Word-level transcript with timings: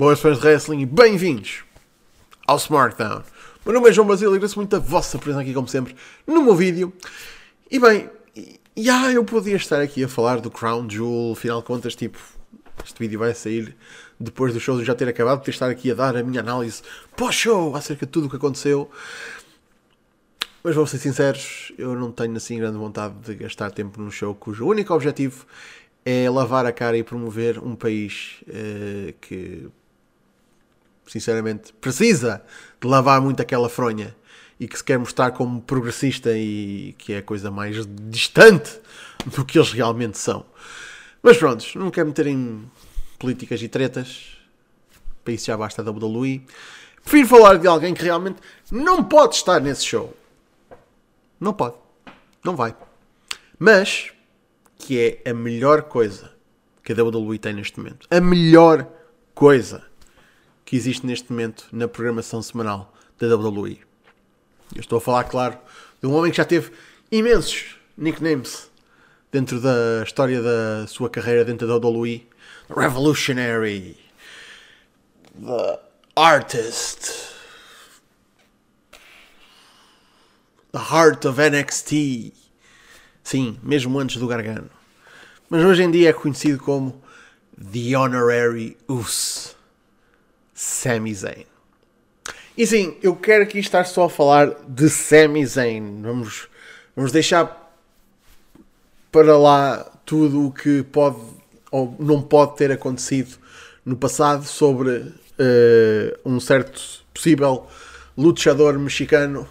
Boas 0.00 0.18
fãs 0.18 0.40
de 0.40 0.46
wrestling 0.46 0.80
e 0.80 0.86
bem-vindos 0.86 1.62
ao 2.46 2.56
SmackDown. 2.56 3.22
Meu 3.66 3.74
nome 3.74 3.90
é 3.90 3.92
João 3.92 4.08
Basílio 4.08 4.32
e 4.32 4.36
agradeço 4.36 4.58
muito 4.58 4.74
a 4.74 4.78
vossa 4.78 5.18
presença 5.18 5.42
aqui, 5.42 5.52
como 5.52 5.68
sempre, 5.68 5.94
no 6.26 6.42
meu 6.42 6.54
vídeo. 6.54 6.90
E 7.70 7.78
bem, 7.78 8.08
já 8.74 9.12
eu 9.12 9.22
podia 9.26 9.56
estar 9.56 9.78
aqui 9.78 10.02
a 10.02 10.08
falar 10.08 10.40
do 10.40 10.50
Crown 10.50 10.88
Jewel, 10.88 11.32
afinal 11.32 11.60
de 11.60 11.66
contas, 11.66 11.94
tipo, 11.94 12.18
este 12.82 12.98
vídeo 12.98 13.18
vai 13.18 13.34
sair 13.34 13.76
depois 14.18 14.54
do 14.54 14.58
show 14.58 14.82
já 14.82 14.94
ter 14.94 15.06
acabado, 15.06 15.40
podia 15.40 15.52
estar 15.52 15.68
aqui 15.68 15.90
a 15.90 15.94
dar 15.94 16.16
a 16.16 16.22
minha 16.22 16.40
análise 16.40 16.80
pós-show 17.14 17.76
acerca 17.76 18.06
de 18.06 18.12
tudo 18.12 18.26
o 18.26 18.30
que 18.30 18.36
aconteceu. 18.36 18.90
Mas 20.64 20.74
vou 20.74 20.86
ser 20.86 20.96
sinceros, 20.96 21.72
eu 21.76 21.94
não 21.94 22.10
tenho 22.10 22.34
assim 22.38 22.58
grande 22.58 22.78
vontade 22.78 23.16
de 23.22 23.34
gastar 23.34 23.70
tempo 23.70 24.00
num 24.00 24.10
show 24.10 24.34
cujo 24.34 24.66
único 24.66 24.94
objetivo 24.94 25.44
é 26.06 26.30
lavar 26.30 26.64
a 26.64 26.72
cara 26.72 26.96
e 26.96 27.02
promover 27.02 27.62
um 27.62 27.76
país 27.76 28.40
uh, 28.48 29.12
que 29.20 29.68
sinceramente, 31.10 31.72
precisa 31.80 32.40
de 32.80 32.86
lavar 32.86 33.20
muito 33.20 33.42
aquela 33.42 33.68
fronha 33.68 34.14
e 34.60 34.68
que 34.68 34.78
se 34.78 34.84
quer 34.84 34.96
mostrar 34.96 35.32
como 35.32 35.60
progressista 35.60 36.30
e 36.36 36.94
que 36.98 37.14
é 37.14 37.18
a 37.18 37.22
coisa 37.22 37.50
mais 37.50 37.84
distante 38.08 38.78
do 39.26 39.44
que 39.44 39.58
eles 39.58 39.72
realmente 39.72 40.16
são. 40.18 40.46
Mas 41.20 41.36
pronto, 41.36 41.66
não 41.76 41.90
quero 41.90 42.06
meter 42.06 42.28
em 42.28 42.70
políticas 43.18 43.60
e 43.60 43.68
tretas. 43.68 44.36
Para 45.24 45.32
isso 45.32 45.46
já 45.46 45.56
basta 45.56 45.82
a 45.82 45.90
WWE. 45.90 46.46
Prefiro 47.02 47.26
falar 47.26 47.58
de 47.58 47.66
alguém 47.66 47.92
que 47.92 48.04
realmente 48.04 48.38
não 48.70 49.02
pode 49.02 49.34
estar 49.34 49.60
nesse 49.60 49.84
show. 49.84 50.16
Não 51.40 51.52
pode. 51.52 51.74
Não 52.44 52.54
vai. 52.54 52.76
Mas 53.58 54.12
que 54.78 55.20
é 55.24 55.30
a 55.30 55.34
melhor 55.34 55.82
coisa 55.82 56.30
que 56.84 56.92
a 56.92 57.02
WWE 57.02 57.38
tem 57.38 57.52
neste 57.52 57.78
momento. 57.78 58.06
A 58.10 58.20
melhor 58.20 58.86
coisa 59.34 59.89
que 60.70 60.76
existe 60.76 61.04
neste 61.04 61.32
momento 61.32 61.66
na 61.72 61.88
programação 61.88 62.40
semanal 62.40 62.94
da 63.18 63.26
WWE. 63.36 63.80
Eu 64.72 64.80
estou 64.80 64.98
a 64.98 65.00
falar, 65.00 65.24
claro, 65.24 65.58
de 66.00 66.06
um 66.06 66.14
homem 66.14 66.30
que 66.30 66.36
já 66.36 66.44
teve 66.44 66.70
imensos 67.10 67.74
nicknames 67.98 68.70
dentro 69.32 69.60
da 69.60 70.04
história 70.04 70.40
da 70.40 70.86
sua 70.86 71.10
carreira 71.10 71.44
dentro 71.44 71.66
da 71.66 71.74
WWE. 71.74 72.24
The 72.68 72.74
Revolutionary, 72.82 73.98
The 75.44 75.80
Artist, 76.14 77.34
The 80.70 80.78
Heart 80.78 81.24
of 81.24 81.40
NXT. 81.40 82.32
Sim, 83.24 83.58
mesmo 83.60 83.98
antes 83.98 84.18
do 84.18 84.28
Gargano. 84.28 84.70
Mas 85.48 85.64
hoje 85.64 85.82
em 85.82 85.90
dia 85.90 86.10
é 86.10 86.12
conhecido 86.12 86.62
como 86.62 87.02
The 87.60 87.96
Honorary 87.96 88.78
Us. 88.86 89.58
Sami 90.62 91.14
Zayn. 91.14 91.46
E 92.56 92.66
sim, 92.66 92.94
eu 93.02 93.16
quero 93.16 93.44
aqui 93.44 93.58
estar 93.58 93.86
só 93.86 94.04
a 94.04 94.10
falar 94.10 94.54
de 94.68 94.90
Sami 94.90 95.44
Zayn. 95.46 96.02
Vamos, 96.02 96.48
vamos 96.94 97.10
deixar 97.10 97.74
para 99.10 99.38
lá 99.38 99.90
tudo 100.04 100.48
o 100.48 100.52
que 100.52 100.82
pode 100.82 101.16
ou 101.70 101.96
não 101.98 102.20
pode 102.20 102.58
ter 102.58 102.70
acontecido 102.70 103.38
no 103.86 103.96
passado 103.96 104.44
sobre 104.44 104.98
uh, 104.98 105.14
um 106.26 106.38
certo 106.38 107.06
possível 107.14 107.66
lutador 108.14 108.78
mexicano 108.78 109.48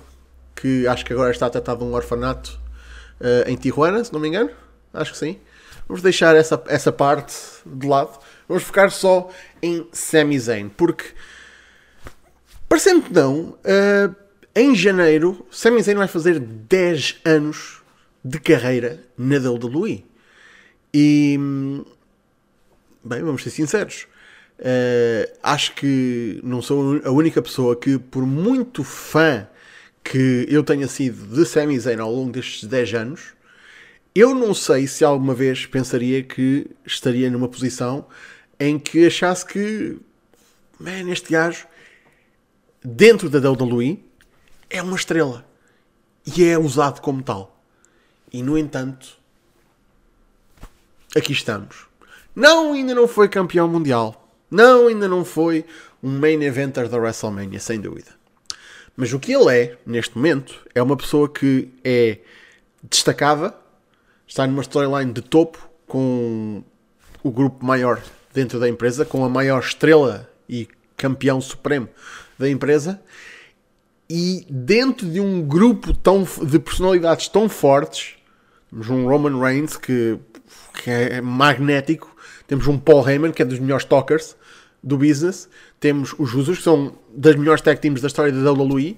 que 0.56 0.88
acho 0.88 1.04
que 1.04 1.12
agora 1.12 1.32
está 1.32 1.50
tratado 1.50 1.84
num 1.84 1.96
orfanato 1.96 2.60
uh, 3.20 3.50
em 3.50 3.56
Tijuana, 3.56 4.04
se 4.04 4.14
não 4.14 4.20
me 4.20 4.28
engano. 4.28 4.52
Acho 4.94 5.14
que 5.14 5.18
sim. 5.18 5.40
Vamos 5.88 6.04
deixar 6.04 6.36
essa, 6.36 6.62
essa 6.68 6.92
parte 6.92 7.36
de 7.66 7.88
lado. 7.88 8.20
Vamos 8.50 8.64
focar 8.64 8.90
só 8.90 9.30
em 9.62 9.88
Sami 9.92 10.40
Zayn, 10.40 10.70
porque 10.70 11.06
parecendo 12.68 13.04
que 13.04 13.14
não, 13.14 13.52
uh, 13.60 14.16
em 14.56 14.74
janeiro 14.76 15.46
Sami 15.52 15.84
Zayn 15.84 15.96
vai 15.96 16.08
fazer 16.08 16.40
10 16.40 17.20
anos 17.24 17.84
de 18.26 18.40
carreira 18.40 19.04
na 19.16 19.38
WWE. 19.38 20.04
E 20.92 21.38
bem, 23.04 23.22
vamos 23.22 23.44
ser 23.44 23.52
sinceros. 23.52 24.08
Uh, 24.58 25.32
acho 25.44 25.76
que 25.76 26.42
não 26.44 26.60
sou 26.60 27.00
a 27.06 27.12
única 27.12 27.44
pessoa 27.44 27.76
que, 27.76 28.00
por 28.00 28.26
muito 28.26 28.84
fã 28.84 29.48
que 30.04 30.48
eu 30.50 30.64
tenha 30.64 30.88
sido 30.88 31.36
de 31.36 31.46
Sami 31.46 31.80
Zayn 31.80 32.00
ao 32.00 32.12
longo 32.12 32.32
destes 32.32 32.68
10 32.68 32.94
anos, 32.96 33.22
eu 34.16 34.34
não 34.34 34.56
sei 34.56 34.88
se 34.88 35.06
alguma 35.06 35.36
vez 35.36 35.68
pensaria 35.68 36.24
que 36.24 36.66
estaria 36.84 37.30
numa 37.30 37.48
posição 37.48 38.08
em 38.60 38.78
que 38.78 39.08
achasse 39.08 39.46
que, 39.46 39.98
man, 40.80 41.10
este 41.10 41.32
gajo, 41.32 41.66
dentro 42.84 43.30
da 43.30 43.40
WWE, 43.52 44.04
é 44.70 44.82
uma 44.82 44.96
estrela. 44.96 45.46
E 46.26 46.44
é 46.44 46.58
usado 46.58 47.02
como 47.02 47.24
tal. 47.24 47.58
E, 48.32 48.44
no 48.44 48.58
entanto, 48.58 49.18
aqui 51.16 51.32
estamos. 51.32 51.88
Não, 52.36 52.74
ainda 52.74 52.94
não 52.94 53.08
foi 53.08 53.28
campeão 53.30 53.68
mundial. 53.68 54.30
Não, 54.52 54.88
ainda 54.88 55.08
não 55.08 55.24
foi 55.24 55.66
um 56.04 56.20
main 56.20 56.42
eventer 56.44 56.88
da 56.88 56.98
WrestleMania, 56.98 57.60
sem 57.60 57.80
dúvida. 57.80 58.12
Mas 58.96 59.14
o 59.14 59.20
que 59.20 59.32
ele 59.32 59.56
é, 59.56 59.78
neste 59.86 60.16
momento, 60.16 60.68
é 60.76 60.82
uma 60.82 60.98
pessoa 60.98 61.30
que 61.30 61.70
é 61.84 62.20
destacada, 62.84 63.56
está 64.28 64.46
numa 64.46 64.62
storyline 64.62 65.14
de 65.14 65.22
topo 65.22 65.70
com 65.88 66.64
o 67.24 67.32
grupo 67.32 67.66
maior 67.66 68.02
dentro 68.40 68.58
da 68.58 68.70
empresa, 68.70 69.04
com 69.04 69.26
a 69.26 69.30
maior 69.30 69.60
estrela 69.60 70.30
e 70.48 70.68
campeão 70.96 71.42
supremo 71.42 71.90
da 72.38 72.50
empresa, 72.50 73.02
e 74.10 74.46
dentro 74.50 75.08
de 75.08 75.20
um 75.20 75.42
grupo 75.46 75.94
tão, 75.94 76.26
de 76.44 76.58
personalidades 76.58 77.28
tão 77.28 77.50
fortes, 77.50 78.16
temos 78.70 78.90
um 78.90 79.08
Roman 79.08 79.38
Reigns 79.40 79.76
que, 79.76 80.18
que 80.82 80.90
é 80.90 81.22
magnético, 81.22 82.16
temos 82.48 82.66
um 82.66 82.80
Paul 82.80 83.08
Heyman 83.08 83.32
que 83.32 83.42
é 83.42 83.46
dos 83.46 83.60
melhores 83.60 83.84
talkers 83.84 84.38
do 84.82 84.98
business, 84.98 85.50
temos 85.80 86.16
os 86.18 86.34
Usos 86.34 86.60
que 86.60 86.64
são 86.64 86.94
das 87.14 87.36
melhores 87.36 87.62
tag 87.62 87.80
teams 87.82 88.02
da 88.02 88.08
história 88.08 88.32
da 88.32 88.52
WWE, 88.52 88.98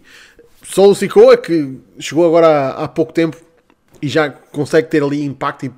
Solo 0.63 0.93
Sikoa 0.93 1.35
que 1.35 1.79
chegou 1.99 2.27
agora 2.27 2.47
há, 2.47 2.83
há 2.83 2.87
pouco 2.87 3.11
tempo 3.11 3.35
e 3.99 4.07
já 4.07 4.29
consegue 4.29 4.87
ter 4.87 5.01
ali 5.01 5.23
impacto 5.23 5.65
e 5.65 5.71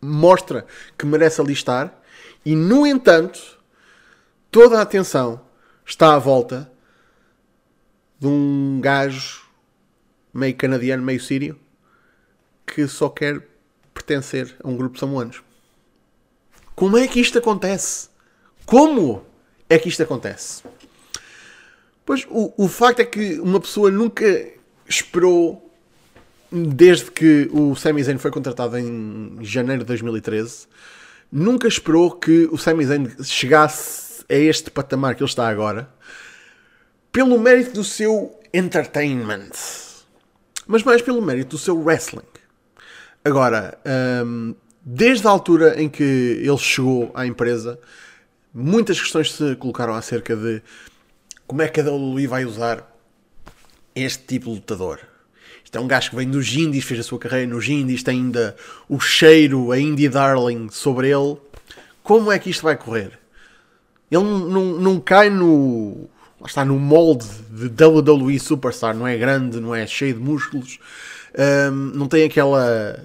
mostra 0.00 0.66
que 0.98 1.04
merece 1.04 1.40
ali 1.40 1.52
estar. 1.52 2.01
E, 2.44 2.54
no 2.56 2.86
entanto, 2.86 3.58
toda 4.50 4.78
a 4.78 4.82
atenção 4.82 5.40
está 5.84 6.14
à 6.14 6.18
volta 6.18 6.70
de 8.18 8.26
um 8.26 8.80
gajo 8.80 9.42
meio 10.32 10.54
canadiano, 10.56 11.02
meio 11.02 11.20
sírio, 11.20 11.58
que 12.66 12.86
só 12.86 13.08
quer 13.08 13.46
pertencer 13.92 14.56
a 14.62 14.68
um 14.68 14.76
grupo 14.76 14.94
de 14.94 15.00
samoanos. 15.00 15.42
Como 16.74 16.96
é 16.96 17.06
que 17.06 17.20
isto 17.20 17.38
acontece? 17.38 18.08
Como 18.64 19.24
é 19.68 19.78
que 19.78 19.88
isto 19.88 20.02
acontece? 20.02 20.62
Pois 22.04 22.26
o, 22.28 22.52
o 22.56 22.68
facto 22.68 23.00
é 23.00 23.04
que 23.04 23.38
uma 23.40 23.60
pessoa 23.60 23.90
nunca 23.90 24.24
esperou, 24.88 25.70
desde 26.50 27.10
que 27.10 27.48
o 27.52 27.74
Sami 27.76 28.02
Zayn 28.02 28.18
foi 28.18 28.30
contratado 28.30 28.78
em 28.78 29.38
janeiro 29.42 29.82
de 29.82 29.86
2013, 29.88 30.66
nunca 31.32 31.66
esperou 31.66 32.10
que 32.10 32.46
o 32.52 32.58
Sami 32.58 32.84
Zayn 32.84 33.08
chegasse 33.24 34.22
a 34.28 34.34
este 34.34 34.70
patamar 34.70 35.14
que 35.14 35.22
ele 35.22 35.30
está 35.30 35.48
agora 35.48 35.88
pelo 37.10 37.38
mérito 37.38 37.72
do 37.72 37.84
seu 37.84 38.38
entertainment, 38.52 39.50
mas 40.66 40.82
mais 40.82 41.00
pelo 41.00 41.22
mérito 41.22 41.56
do 41.56 41.58
seu 41.58 41.78
wrestling. 41.78 42.22
Agora, 43.24 43.78
um, 44.24 44.54
desde 44.82 45.26
a 45.26 45.30
altura 45.30 45.80
em 45.80 45.88
que 45.88 46.02
ele 46.02 46.58
chegou 46.58 47.10
à 47.14 47.26
empresa, 47.26 47.78
muitas 48.52 49.00
questões 49.00 49.32
se 49.32 49.56
colocaram 49.56 49.94
acerca 49.94 50.36
de 50.36 50.62
como 51.46 51.62
é 51.62 51.68
que 51.68 51.80
a 51.80 51.84
WWE 51.84 52.26
vai 52.26 52.44
usar 52.44 52.90
este 53.94 54.24
tipo 54.24 54.46
de 54.46 54.56
lutador. 54.56 55.11
Isto 55.72 55.78
é 55.78 55.80
um 55.80 55.88
gajo 55.88 56.10
que 56.10 56.16
vem 56.16 56.28
dos 56.28 56.54
indies, 56.54 56.84
fez 56.84 57.00
a 57.00 57.02
sua 57.02 57.18
carreira 57.18 57.46
nos 57.46 57.66
indies, 57.66 58.02
tem 58.02 58.18
ainda 58.18 58.54
o 58.90 59.00
cheiro, 59.00 59.72
a 59.72 59.80
indie 59.80 60.06
darling 60.06 60.68
sobre 60.70 61.08
ele. 61.08 61.38
Como 62.02 62.30
é 62.30 62.38
que 62.38 62.50
isto 62.50 62.62
vai 62.62 62.76
correr? 62.76 63.18
Ele 64.10 64.22
não, 64.22 64.78
não, 64.78 65.00
cai 65.00 65.30
no. 65.30 66.10
está 66.44 66.62
no 66.62 66.78
molde 66.78 67.26
de 67.50 67.84
WWE 67.84 68.38
Superstar, 68.38 68.94
não 68.94 69.06
é 69.06 69.16
grande, 69.16 69.60
não 69.60 69.74
é 69.74 69.86
cheio 69.86 70.12
de 70.12 70.20
músculos, 70.20 70.78
um, 71.70 71.74
não 71.94 72.06
tem 72.06 72.24
aquela. 72.24 73.02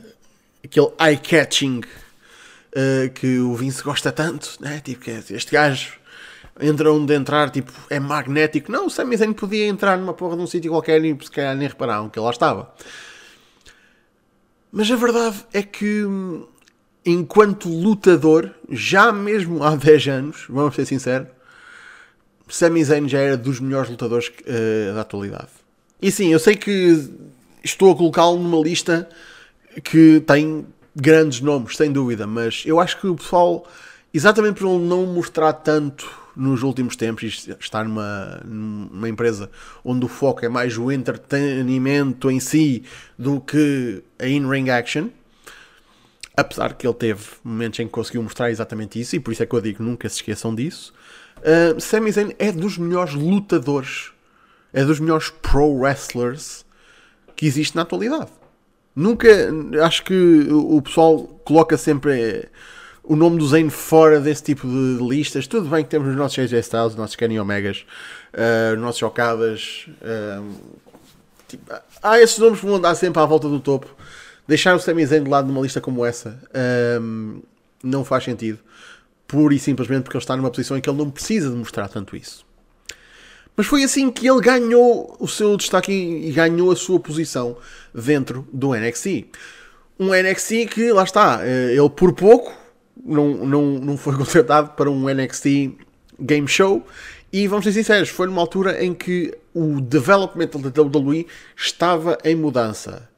aquele 0.61 0.89
eye-catching 0.99 1.79
uh, 1.79 3.09
que 3.13 3.39
o 3.39 3.55
Vince 3.55 3.81
gosta 3.81 4.11
tanto, 4.11 4.57
né? 4.59 4.81
Tipo, 4.83 5.09
é 5.09 5.23
este 5.29 5.53
gajo 5.53 5.93
entra 6.59 6.91
onde 6.91 7.13
entrar, 7.13 7.49
tipo, 7.49 7.71
é 7.89 7.99
magnético. 7.99 8.71
Não, 8.71 8.87
o 8.87 8.89
Sami 8.89 9.15
Zayn 9.17 9.33
podia 9.33 9.67
entrar 9.67 9.97
numa 9.97 10.13
porra 10.13 10.35
de 10.35 10.43
um 10.43 10.47
sítio 10.47 10.71
qualquer 10.71 11.03
e 11.03 11.17
se 11.21 11.31
calhar 11.31 11.55
nem 11.55 11.67
repararam 11.67 12.09
que 12.09 12.19
lá 12.19 12.29
estava. 12.29 12.73
Mas 14.71 14.91
a 14.91 14.95
verdade 14.95 15.45
é 15.53 15.63
que, 15.63 16.03
enquanto 17.05 17.69
lutador, 17.69 18.51
já 18.69 19.11
mesmo 19.11 19.63
há 19.63 19.75
10 19.77 20.07
anos, 20.07 20.45
vamos 20.49 20.75
ser 20.75 20.85
sinceros, 20.85 21.27
Sami 22.49 22.83
Zayn 22.83 23.07
já 23.09 23.19
era 23.19 23.37
dos 23.37 23.59
melhores 23.59 23.89
lutadores 23.89 24.29
uh, 24.29 24.93
da 24.93 25.01
atualidade. 25.01 25.49
E 26.01 26.11
sim, 26.11 26.31
eu 26.31 26.39
sei 26.39 26.55
que 26.55 27.09
estou 27.63 27.91
a 27.91 27.95
colocá-lo 27.95 28.39
numa 28.39 28.63
lista 28.63 29.09
que 29.83 30.21
tem 30.21 30.65
grandes 30.95 31.41
nomes, 31.41 31.75
sem 31.75 31.91
dúvida, 31.91 32.25
mas 32.25 32.63
eu 32.65 32.79
acho 32.79 32.99
que 32.99 33.07
o 33.07 33.15
pessoal, 33.15 33.67
exatamente 34.13 34.59
por 34.59 34.69
ele 34.69 34.85
não 34.85 35.05
mostrar 35.05 35.53
tanto 35.53 36.09
nos 36.37 36.61
últimos 36.61 36.95
tempos 36.95 37.23
e 37.47 37.55
estar 37.59 37.83
numa, 37.83 38.41
numa 38.45 39.09
empresa 39.09 39.49
onde 39.83 40.05
o 40.05 40.07
foco 40.07 40.45
é 40.45 40.49
mais 40.49 40.77
o 40.77 40.91
entretenimento 40.91 42.29
em 42.29 42.39
si 42.39 42.83
do 43.17 43.41
que 43.41 44.03
a 44.19 44.27
in-ring 44.27 44.69
action, 44.69 45.09
apesar 46.35 46.75
que 46.75 46.85
ele 46.85 46.93
teve 46.93 47.23
momentos 47.43 47.79
em 47.79 47.87
que 47.87 47.91
conseguiu 47.91 48.21
mostrar 48.21 48.51
exatamente 48.51 48.99
isso, 48.99 49.15
e 49.15 49.19
por 49.19 49.33
isso 49.33 49.41
é 49.41 49.45
que 49.45 49.55
eu 49.55 49.61
digo 49.61 49.83
nunca 49.83 50.07
se 50.07 50.17
esqueçam 50.17 50.53
disso. 50.53 50.93
Uh, 51.39 51.79
Sami 51.81 52.11
Zayn 52.11 52.33
é 52.37 52.51
dos 52.51 52.77
melhores 52.77 53.13
lutadores, 53.13 54.11
é 54.71 54.85
dos 54.85 54.99
melhores 54.99 55.29
pro 55.29 55.73
wrestlers 55.73 56.65
que 57.35 57.45
existe 57.45 57.75
na 57.75 57.81
atualidade. 57.81 58.31
Nunca, 58.95 59.27
acho 59.83 60.03
que 60.03 60.47
o 60.49 60.81
pessoal 60.81 61.19
coloca 61.45 61.77
sempre 61.77 62.49
o 63.07 63.15
nome 63.15 63.37
do 63.39 63.47
Zayn 63.47 63.69
fora 63.69 64.19
desse 64.19 64.43
tipo 64.43 64.67
de 64.67 64.97
listas. 65.01 65.47
Tudo 65.47 65.69
bem 65.69 65.83
que 65.83 65.89
temos 65.89 66.09
os 66.09 66.15
nossos 66.15 66.37
AJ 66.37 66.53
Styles, 66.59 66.91
os 66.91 66.95
nossos 66.95 67.15
Kenny 67.15 67.39
Omegas, 67.39 67.85
uh, 68.33 68.75
os 68.75 68.81
nossos 68.81 69.01
Okadas. 69.01 69.87
Uh, 70.01 70.53
tipo, 71.47 71.73
há 72.03 72.19
esses 72.19 72.37
nomes 72.37 72.59
que 72.59 72.65
vão 72.65 72.75
andar 72.75 72.93
sempre 72.95 73.21
à 73.21 73.25
volta 73.25 73.47
do 73.47 73.61
topo. 73.61 73.87
Deixar 74.45 74.75
o 74.75 74.79
Sami 74.79 75.05
Zayn 75.05 75.23
de 75.23 75.29
lado 75.29 75.47
numa 75.47 75.61
lista 75.61 75.79
como 75.79 76.05
essa 76.05 76.37
um, 77.01 77.41
não 77.81 78.03
faz 78.03 78.25
sentido. 78.25 78.59
Pura 79.25 79.53
e 79.53 79.59
simplesmente 79.59 80.03
porque 80.03 80.17
ele 80.17 80.23
está 80.23 80.35
numa 80.35 80.49
posição 80.49 80.77
em 80.77 80.81
que 80.81 80.89
ele 80.89 80.97
não 80.97 81.09
precisa 81.09 81.49
de 81.49 81.55
mostrar 81.55 81.87
tanto 81.87 82.15
isso. 82.15 82.45
Mas 83.55 83.65
foi 83.65 83.83
assim 83.83 84.11
que 84.11 84.29
ele 84.29 84.39
ganhou 84.39 85.15
o 85.19 85.27
seu 85.27 85.57
destaque 85.57 85.91
e 85.91 86.31
ganhou 86.31 86.71
a 86.71 86.75
sua 86.75 86.99
posição 86.99 87.57
dentro 87.93 88.47
do 88.53 88.73
NXT. 88.73 89.25
Um 89.99 90.13
NXT 90.13 90.67
que, 90.69 90.93
lá 90.93 91.03
está, 91.03 91.39
eh, 91.43 91.73
ele 91.73 91.89
por 91.89 92.13
pouco 92.13 92.66
não, 93.07 93.45
não, 93.45 93.61
não 93.79 93.97
foi 93.97 94.13
contratado 94.17 94.69
para 94.71 94.89
um 94.91 95.09
NXT 95.09 95.71
Game 96.19 96.47
Show. 96.47 96.85
E 97.31 97.47
vamos 97.47 97.65
ser 97.65 97.73
sinceros, 97.73 98.09
foi 98.09 98.27
numa 98.27 98.41
altura 98.41 98.83
em 98.83 98.93
que 98.93 99.33
o 99.53 99.81
development 99.81 100.47
da 100.47 100.81
WWE 100.81 101.27
estava 101.55 102.17
em 102.23 102.35
mudança. 102.35 103.09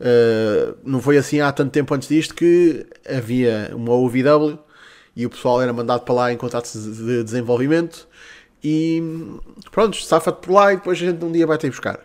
Uh, 0.00 0.76
não 0.84 1.00
foi 1.00 1.16
assim 1.16 1.40
há 1.40 1.50
tanto 1.52 1.70
tempo 1.70 1.94
antes 1.94 2.08
disto 2.08 2.34
que 2.34 2.84
havia 3.08 3.70
uma 3.74 3.92
OVW 3.92 4.58
e 5.14 5.24
o 5.24 5.30
pessoal 5.30 5.62
era 5.62 5.72
mandado 5.72 6.02
para 6.02 6.14
lá 6.14 6.32
em 6.32 6.36
contratos 6.36 6.74
de 6.74 7.24
desenvolvimento 7.24 8.06
e 8.62 9.02
pronto, 9.70 9.96
safa-te 9.96 10.40
por 10.44 10.52
lá 10.52 10.72
e 10.72 10.76
depois 10.76 10.98
a 10.98 11.06
gente 11.06 11.24
um 11.24 11.32
dia 11.32 11.46
vai 11.46 11.56
ter 11.56 11.70
buscar. 11.70 11.98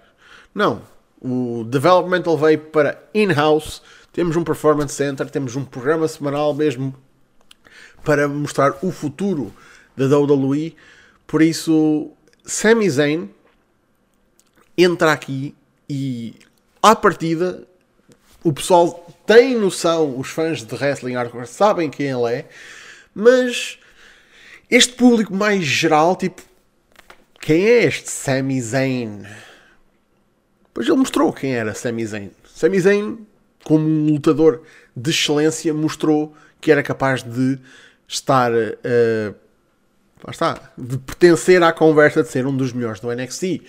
Não, 0.55 0.81
o 1.19 1.65
developmental 1.65 2.37
veio 2.37 2.59
para 2.59 3.03
in-house, 3.13 3.81
temos 4.13 4.37
um 4.37 4.43
performance 4.43 4.93
center, 4.93 5.29
temos 5.29 5.55
um 5.55 5.65
programa 5.65 6.07
semanal 6.07 6.53
mesmo 6.53 6.95
para 8.03 8.27
mostrar 8.27 8.77
o 8.81 8.91
futuro 8.91 9.53
da 9.95 10.05
WWE. 10.17 10.75
Por 11.27 11.41
isso, 11.41 12.11
Sami 12.43 12.89
Zayn 12.89 13.29
entra 14.77 15.11
aqui 15.11 15.55
e 15.89 16.35
à 16.81 16.95
partida 16.95 17.67
o 18.43 18.51
pessoal 18.51 19.07
tem 19.25 19.55
noção, 19.55 20.17
os 20.17 20.29
fãs 20.29 20.63
de 20.63 20.75
wrestling 20.75 21.13
hardcore 21.13 21.45
sabem 21.45 21.89
quem 21.89 22.07
ele 22.07 22.33
é, 22.33 22.49
mas 23.13 23.77
este 24.69 24.93
público 24.93 25.33
mais 25.33 25.63
geral, 25.63 26.15
tipo, 26.15 26.41
quem 27.39 27.65
é 27.65 27.83
este 27.83 28.09
Sami 28.09 28.59
Zayn? 28.61 29.23
Pois 30.73 30.87
ele 30.87 30.97
mostrou 30.97 31.31
quem 31.33 31.53
era 31.53 31.73
Sami 31.73 32.05
Zayn. 32.05 32.31
Sami 32.45 32.79
Zayn, 32.79 33.17
como 33.63 33.85
um 33.85 34.13
lutador 34.13 34.63
de 34.95 35.09
excelência, 35.11 35.73
mostrou 35.73 36.35
que 36.59 36.71
era 36.71 36.81
capaz 36.81 37.21
de 37.21 37.59
estar. 38.11 38.51
Uh, 38.51 39.35
está, 40.29 40.71
de 40.77 40.97
pertencer 40.97 41.63
à 41.63 41.71
conversa 41.71 42.21
de 42.21 42.29
ser 42.29 42.45
um 42.45 42.55
dos 42.55 42.71
melhores 42.73 42.99
do 42.99 43.11
NXT. 43.11 43.61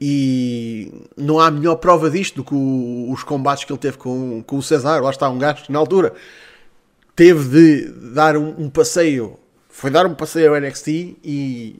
E 0.00 0.92
não 1.16 1.40
há 1.40 1.50
melhor 1.50 1.76
prova 1.76 2.08
disto 2.08 2.36
do 2.36 2.44
que 2.44 2.54
o, 2.54 3.10
os 3.10 3.24
combates 3.24 3.64
que 3.64 3.72
ele 3.72 3.80
teve 3.80 3.98
com, 3.98 4.42
com 4.44 4.56
o 4.56 4.62
Cesar. 4.62 5.02
Lá 5.02 5.10
está, 5.10 5.28
um 5.28 5.38
gajo 5.38 5.64
que 5.64 5.72
na 5.72 5.78
altura 5.78 6.14
teve 7.16 7.48
de 7.48 7.88
dar 8.14 8.36
um, 8.36 8.54
um 8.58 8.70
passeio. 8.70 9.38
Foi 9.68 9.90
dar 9.90 10.06
um 10.06 10.14
passeio 10.14 10.54
ao 10.54 10.60
NXT 10.60 10.88
e, 10.88 11.76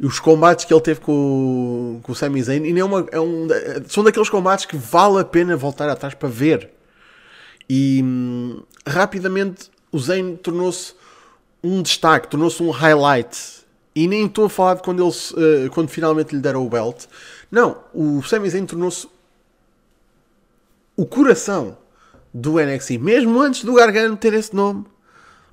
e 0.00 0.06
os 0.06 0.18
combates 0.18 0.64
que 0.64 0.74
ele 0.74 0.80
teve 0.80 1.00
com, 1.00 2.00
com 2.02 2.12
o 2.12 2.14
Sami 2.14 2.42
Zayn 2.42 2.64
e 2.64 2.72
nem 2.72 2.80
é 2.80 2.84
uma, 2.84 3.06
é 3.10 3.20
um, 3.20 3.46
são 3.88 4.02
daqueles 4.02 4.28
combates 4.28 4.64
que 4.64 4.76
vale 4.76 5.20
a 5.20 5.24
pena 5.24 5.56
voltar 5.56 5.88
atrás 5.88 6.14
para 6.14 6.28
ver. 6.28 6.70
E 7.70 8.00
hum, 8.02 8.62
rapidamente 8.86 9.70
o 9.90 9.98
Zayn 9.98 10.36
tornou-se 10.36 10.94
um 11.62 11.82
destaque, 11.82 12.28
tornou-se 12.28 12.62
um 12.62 12.70
highlight. 12.70 13.58
E 13.94 14.06
nem 14.06 14.26
estou 14.26 14.44
a 14.44 14.50
falar 14.50 14.74
de 14.74 14.82
quando, 14.82 15.02
ele, 15.02 15.66
uh, 15.66 15.70
quando 15.70 15.88
finalmente 15.88 16.34
lhe 16.34 16.40
deram 16.40 16.64
o 16.64 16.68
belt. 16.68 17.06
Não, 17.50 17.78
o 17.92 18.22
Sami 18.22 18.48
Zayn 18.48 18.66
tornou-se 18.66 19.08
o 20.96 21.06
coração 21.06 21.76
do 22.32 22.60
NXT. 22.60 22.98
Mesmo 22.98 23.40
antes 23.40 23.64
do 23.64 23.74
Gargano 23.74 24.16
ter 24.16 24.34
esse 24.34 24.54
nome. 24.54 24.84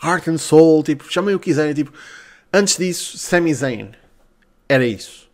Heart 0.03 0.27
and 0.27 0.37
Soul, 0.37 0.83
tipo, 0.83 1.11
chamem 1.11 1.33
o 1.33 1.39
que 1.39 1.45
quiserem. 1.45 1.73
Tipo, 1.73 1.91
antes 2.53 2.77
disso, 2.77 3.17
Sami 3.17 3.53
Zayn. 3.53 3.91
Era 4.67 4.85
isso. 4.85 5.25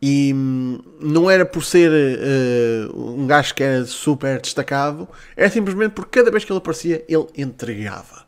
E 0.00 0.32
hum, 0.34 0.78
não 1.00 1.30
era 1.30 1.46
por 1.46 1.64
ser 1.64 1.90
uh, 1.90 3.12
um 3.14 3.26
gajo 3.26 3.54
que 3.54 3.62
era 3.62 3.84
super 3.86 4.40
destacado, 4.40 5.08
era 5.34 5.48
simplesmente 5.48 5.92
porque 5.92 6.18
cada 6.18 6.30
vez 6.30 6.44
que 6.44 6.52
ele 6.52 6.58
aparecia, 6.58 7.04
ele 7.08 7.26
entregava. 7.36 8.25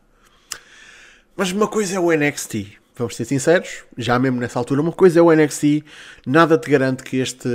Mas 1.39 1.53
uma 1.53 1.69
coisa 1.69 1.95
é 1.95 1.99
o 2.01 2.11
NXT, 2.11 2.77
vamos 2.97 3.15
ser 3.15 3.23
sinceros, 3.23 3.85
já 3.97 4.19
mesmo 4.19 4.41
nessa 4.41 4.59
altura, 4.59 4.81
uma 4.81 4.91
coisa 4.91 5.19
é 5.19 5.21
o 5.21 5.33
NXT, 5.33 5.85
nada 6.25 6.57
te 6.57 6.69
garante 6.69 7.01
que 7.01 7.15
este 7.15 7.47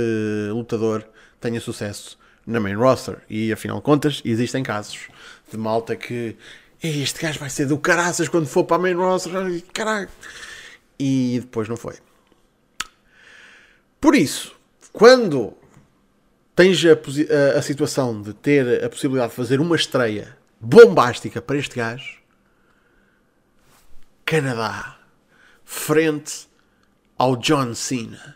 lutador 0.49 1.07
tenha 1.39 1.61
sucesso 1.61 2.17
na 2.47 2.59
main 2.59 2.73
roster. 2.73 3.19
E 3.29 3.53
afinal 3.53 3.77
de 3.77 3.83
contas, 3.83 4.23
existem 4.25 4.63
casos 4.63 5.01
de 5.51 5.55
malta 5.55 5.95
que 5.95 6.35
este 6.81 7.21
gajo 7.21 7.37
vai 7.37 7.51
ser 7.51 7.67
do 7.67 7.77
caraças 7.77 8.27
quando 8.27 8.47
for 8.47 8.63
para 8.63 8.77
a 8.77 8.79
main 8.79 8.95
roster, 8.95 9.31
caralho. 9.71 10.09
E 10.97 11.37
depois 11.41 11.69
não 11.69 11.77
foi. 11.77 11.93
Por 14.01 14.15
isso, 14.15 14.55
quando 14.91 15.53
tens 16.55 16.83
a, 16.83 16.93
a, 16.93 17.59
a 17.59 17.61
situação 17.61 18.19
de 18.19 18.33
ter 18.33 18.83
a 18.83 18.89
possibilidade 18.89 19.29
de 19.29 19.35
fazer 19.35 19.59
uma 19.59 19.75
estreia 19.75 20.35
bombástica 20.59 21.39
para 21.39 21.55
este 21.55 21.75
gajo, 21.75 22.24
Canadá, 24.25 24.97
frente 25.63 26.49
ao 27.15 27.35
John 27.35 27.75
Cena, 27.75 28.35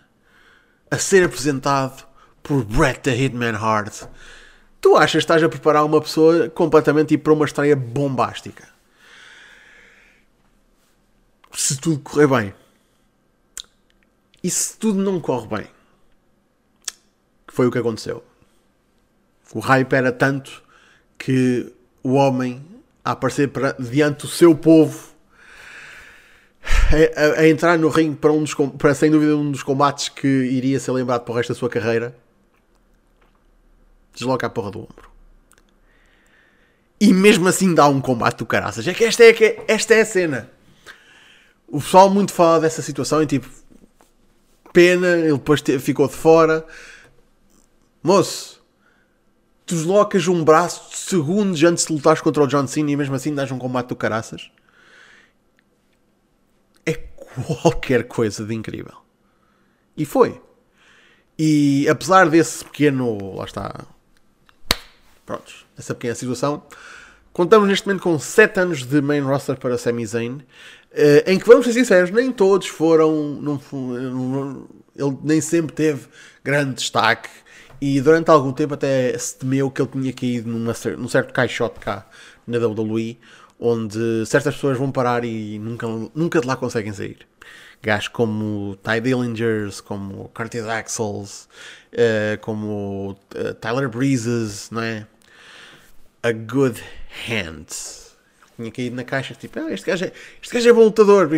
a 0.91 0.99
ser 0.99 1.25
apresentado 1.25 2.07
por 2.43 2.63
Bret 2.63 2.99
the 2.99 3.15
Hitman 3.15 3.55
Hart. 3.55 4.03
Tu 4.79 4.95
achas 4.95 5.11
que 5.11 5.17
estás 5.17 5.41
a 5.41 5.49
preparar 5.49 5.83
uma 5.83 5.99
pessoa 5.99 6.47
completamente 6.47 7.17
para 7.17 7.33
uma 7.33 7.45
estreia 7.45 7.75
bombástica? 7.75 8.69
Se 11.53 11.75
tudo 11.75 11.99
correr 12.01 12.27
bem. 12.27 12.53
E 14.43 14.49
se 14.49 14.77
tudo 14.77 14.99
não 14.99 15.19
corre 15.19 15.47
bem? 15.47 15.67
Que 17.47 17.53
foi 17.53 17.65
o 17.65 17.71
que 17.71 17.79
aconteceu. 17.79 18.23
O 19.55 19.59
hype 19.59 19.91
era 19.93 20.11
tanto 20.11 20.61
que 21.17 21.73
o 22.03 22.13
homem 22.13 22.63
a 23.03 23.11
aparecer 23.11 23.47
para, 23.47 23.71
diante 23.73 24.21
do 24.21 24.27
seu 24.27 24.55
povo 24.55 25.08
a, 27.15 27.41
a, 27.41 27.47
entrar 27.47 27.77
no 27.77 27.89
ringue 27.89 28.15
para, 28.15 28.31
um 28.31 28.43
dos, 28.43 28.55
para 28.77 28.93
sem 28.95 29.11
dúvida 29.11 29.35
um 29.35 29.51
dos 29.51 29.61
combates 29.61 30.09
que 30.09 30.27
iria 30.27 30.79
ser 30.79 30.91
lembrado 30.91 31.23
para 31.23 31.31
o 31.31 31.35
resto 31.35 31.53
da 31.53 31.59
sua 31.59 31.69
carreira, 31.69 32.15
desloca 34.13 34.47
a 34.47 34.49
porra 34.49 34.71
do 34.71 34.79
ombro. 34.79 35.09
E 36.99 37.13
mesmo 37.13 37.47
assim 37.47 37.73
dá 37.73 37.87
um 37.87 38.01
combate 38.01 38.39
do 38.39 38.45
caraças. 38.45 38.87
É 38.87 38.93
que 38.93 39.05
esta 39.05 39.23
é, 39.23 39.33
que 39.33 39.59
esta 39.67 39.93
é 39.93 40.01
a 40.01 40.05
cena. 40.05 40.49
O 41.67 41.79
pessoal 41.79 42.09
muito 42.09 42.33
fala 42.33 42.59
dessa 42.59 42.81
situação 42.81 43.21
e 43.21 43.25
tipo, 43.25 43.47
pena, 44.73 45.07
ele 45.17 45.33
depois 45.33 45.61
ficou 45.79 46.07
de 46.07 46.15
fora. 46.15 46.65
Moço, 48.03 48.61
deslocas 49.65 50.27
um 50.27 50.43
braço 50.43 50.95
segundos 50.97 51.63
antes 51.63 51.85
de 51.85 51.93
lutares 51.93 52.21
contra 52.21 52.43
o 52.43 52.47
John 52.47 52.67
Cena 52.67 52.91
e 52.91 52.95
mesmo 52.97 53.15
assim 53.15 53.33
dás 53.33 53.51
um 53.51 53.59
combate 53.59 53.87
do 53.87 53.95
caraças 53.95 54.51
qualquer 57.61 58.07
coisa 58.07 58.45
de 58.45 58.53
incrível. 58.53 58.95
E 59.95 60.05
foi. 60.05 60.41
E 61.37 61.87
apesar 61.89 62.29
desse 62.29 62.65
pequeno. 62.65 63.35
Lá 63.35 63.45
está. 63.45 63.85
Prontos. 65.25 65.65
Essa 65.77 65.95
pequena 65.95 66.15
situação. 66.15 66.63
contamos 67.31 67.67
neste 67.67 67.87
momento 67.87 68.03
com 68.03 68.19
7 68.19 68.59
anos 68.59 68.83
de 68.85 69.01
main 69.01 69.21
roster 69.21 69.57
para 69.57 69.77
Sami 69.77 70.05
Zayn, 70.05 70.37
uh, 70.37 70.43
em 71.25 71.39
que 71.39 71.47
vamos 71.47 71.65
ser 71.65 71.73
sinceros, 71.73 72.11
nem 72.11 72.31
todos 72.31 72.67
foram. 72.67 73.39
Não, 73.41 74.67
ele 74.95 75.17
nem 75.23 75.39
sempre 75.39 75.73
teve 75.73 76.07
grande 76.43 76.75
destaque. 76.75 77.29
E 77.81 78.01
durante 78.01 78.29
algum 78.29 78.51
tempo 78.51 78.73
até 78.73 79.17
se 79.17 79.37
temeu 79.37 79.71
que 79.71 79.81
ele 79.81 79.89
tinha 79.89 80.13
caído 80.13 80.49
numa, 80.49 80.73
num 80.97 81.07
certo 81.07 81.31
caixote 81.31 81.79
cá 81.79 82.05
na 82.45 82.57
WWE, 82.57 83.17
onde 83.59 84.25
certas 84.25 84.55
pessoas 84.55 84.77
vão 84.77 84.91
parar 84.91 85.25
e 85.25 85.59
nunca, 85.59 85.87
nunca 86.15 86.39
de 86.39 86.47
lá 86.47 86.55
conseguem 86.55 86.93
sair. 86.93 87.17
Gajos 87.81 88.07
como 88.09 88.77
Ty 88.83 89.01
Dillingers, 89.01 89.81
como 89.81 90.29
Curtis 90.29 90.65
Axels, 90.65 91.47
uh, 91.93 92.39
como 92.41 93.11
uh, 93.35 93.53
Tyler 93.55 93.89
Breezes, 93.89 94.69
não 94.71 94.81
é? 94.81 95.05
A 96.23 96.31
good 96.31 96.81
hand. 97.27 97.67
Tinha 98.55 98.71
caído 98.71 98.95
na 98.95 99.05
caixa, 99.05 99.33
tipo, 99.33 99.59
ah, 99.59 99.71
este, 99.71 99.85
gajo 99.85 100.05
é, 100.05 100.11
este 100.41 100.53
gajo 100.53 100.69
é 100.69 100.73
bom 100.73 100.83
lutador. 100.83 101.29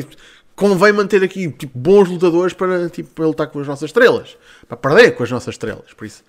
Convém 0.55 0.91
manter 0.91 1.23
aqui 1.23 1.51
tipo, 1.51 1.77
bons 1.77 2.09
lutadores 2.09 2.53
para, 2.53 2.89
tipo, 2.89 3.09
para 3.11 3.25
lutar 3.27 3.47
com 3.47 3.59
as 3.59 3.67
nossas 3.67 3.89
estrelas. 3.89 4.35
Para 4.67 4.77
perder 4.77 5.11
com 5.11 5.23
as 5.23 5.29
nossas 5.29 5.53
estrelas. 5.53 5.93
Por 5.93 6.05
isso, 6.05 6.23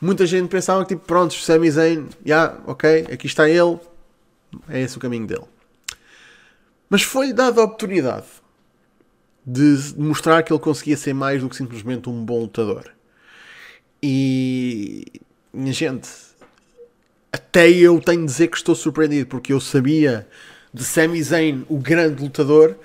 muita 0.00 0.24
gente 0.26 0.48
pensava 0.48 0.84
que, 0.84 0.94
tipo, 0.94 1.04
pronto, 1.04 1.34
Sami 1.34 1.70
Zayn, 1.70 2.06
já, 2.24 2.44
yeah, 2.44 2.60
ok, 2.66 3.08
aqui 3.12 3.26
está 3.26 3.48
ele, 3.48 3.78
é 4.68 4.80
esse 4.80 4.96
o 4.96 5.00
caminho 5.00 5.26
dele. 5.26 5.44
Mas 6.88 7.02
foi-lhe 7.02 7.32
dada 7.32 7.60
a 7.60 7.64
oportunidade 7.64 8.26
de 9.46 9.94
mostrar 9.96 10.42
que 10.42 10.52
ele 10.52 10.60
conseguia 10.60 10.96
ser 10.96 11.14
mais 11.14 11.40
do 11.40 11.48
que 11.48 11.56
simplesmente 11.56 12.08
um 12.08 12.24
bom 12.24 12.40
lutador. 12.40 12.84
E, 14.02 15.06
minha 15.52 15.72
gente, 15.72 16.08
até 17.32 17.68
eu 17.70 18.00
tenho 18.00 18.20
de 18.20 18.26
dizer 18.26 18.48
que 18.48 18.56
estou 18.56 18.74
surpreendido, 18.74 19.26
porque 19.28 19.52
eu 19.52 19.60
sabia 19.60 20.26
de 20.72 20.84
Sami 20.84 21.22
Zayn, 21.22 21.64
o 21.68 21.78
grande 21.78 22.22
lutador, 22.22 22.76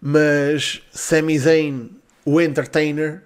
mas 0.00 0.82
Sami 0.90 1.38
Zayn, 1.38 1.90
o 2.24 2.40
entertainer, 2.40 3.22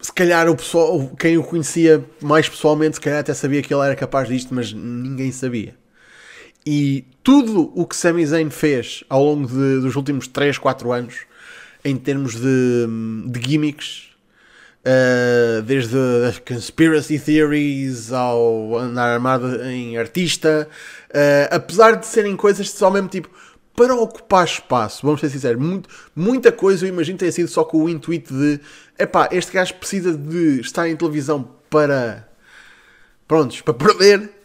se 0.00 0.12
calhar 0.12 0.48
o 0.48 0.56
pessoal, 0.56 1.10
quem 1.18 1.38
o 1.38 1.42
conhecia 1.42 2.04
mais 2.20 2.48
pessoalmente, 2.48 2.96
se 2.96 3.00
calhar 3.00 3.20
até 3.20 3.34
sabia 3.34 3.62
que 3.62 3.72
ele 3.72 3.82
era 3.82 3.96
capaz 3.96 4.28
disto, 4.28 4.54
mas 4.54 4.72
ninguém 4.72 5.32
sabia. 5.32 5.74
E 6.64 7.04
tudo 7.22 7.72
o 7.74 7.86
que 7.86 7.96
Sami 7.96 8.26
Zayn 8.26 8.50
fez 8.50 9.04
ao 9.08 9.24
longo 9.24 9.46
de, 9.46 9.80
dos 9.80 9.94
últimos 9.96 10.26
3, 10.26 10.58
4 10.58 10.92
anos, 10.92 11.14
em 11.84 11.96
termos 11.96 12.34
de, 12.34 12.86
de 13.26 13.40
gimmicks, 13.40 14.10
uh, 14.86 15.62
desde 15.62 15.96
as 16.28 16.38
conspiracy 16.38 17.18
theories 17.18 18.12
ao 18.12 18.76
andar 18.78 19.14
armado 19.14 19.62
em 19.64 19.96
artista, 19.96 20.68
uh, 21.10 21.54
apesar 21.54 21.96
de 21.96 22.06
serem 22.06 22.36
coisas 22.36 22.70
só 22.70 22.90
mesmo 22.90 23.08
tipo 23.08 23.30
para 23.76 23.94
ocupar 23.94 24.44
espaço, 24.44 25.04
vamos 25.04 25.20
ser 25.20 25.28
sinceros, 25.28 25.62
muito, 25.62 25.88
muita 26.14 26.50
coisa 26.50 26.84
eu 26.84 26.88
imagino 26.88 27.18
tenha 27.18 27.30
sido 27.30 27.48
só 27.48 27.62
com 27.62 27.84
o 27.84 27.88
intuito 27.88 28.32
de 28.32 28.58
epá, 28.98 29.28
este 29.30 29.52
gajo 29.52 29.74
precisa 29.74 30.16
de 30.16 30.60
estar 30.60 30.88
em 30.88 30.96
televisão 30.96 31.48
para 31.68 32.26
prontos, 33.28 33.60
para 33.60 33.74
perder 33.74 34.36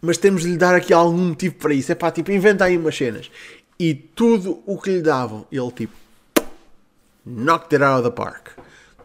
mas 0.00 0.18
temos 0.18 0.42
de 0.42 0.50
lhe 0.50 0.56
dar 0.56 0.74
aqui 0.74 0.92
algum 0.92 1.28
motivo 1.28 1.56
para 1.56 1.74
isso. 1.74 1.90
É 1.90 2.10
tipo, 2.12 2.30
inventa 2.30 2.64
aí 2.64 2.76
umas 2.76 2.96
cenas. 2.96 3.30
E 3.78 3.94
tudo 3.94 4.62
o 4.64 4.80
que 4.80 4.90
lhe 4.90 5.02
davam, 5.02 5.46
ele 5.50 5.70
tipo, 5.72 5.94
knocked 7.24 7.74
it 7.74 7.82
out 7.82 8.00
of 8.00 8.08
the 8.08 8.14
park. 8.14 8.50